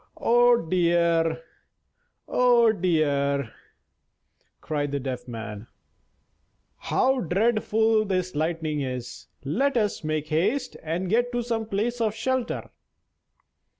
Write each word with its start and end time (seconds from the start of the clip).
"Oh 0.17 0.57
dear! 0.59 1.43
oh 2.27 2.71
dear!" 2.71 3.51
cried 4.59 4.91
the 4.91 4.99
Deaf 4.99 5.27
Man, 5.27 5.67
"how 6.77 7.19
dreadful 7.19 8.05
this 8.05 8.33
lightning 8.33 8.81
is! 8.81 9.27
Let 9.45 9.77
us 9.77 10.03
make 10.03 10.29
haste 10.29 10.75
and 10.81 11.07
get 11.07 11.31
to 11.33 11.43
some 11.43 11.67
place 11.67 12.01
of 12.01 12.15
shelter." 12.15 12.71